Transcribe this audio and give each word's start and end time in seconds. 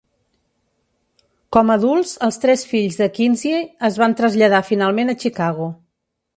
Com 1.57 1.73
adults, 1.75 2.15
els 2.29 2.41
tres 2.47 2.65
fills 2.71 2.99
de 3.03 3.09
Kinzie 3.19 3.61
es 3.91 4.03
van 4.05 4.19
traslladar 4.23 4.67
finalment 4.73 5.15
a 5.15 5.19
Chicago. 5.27 5.73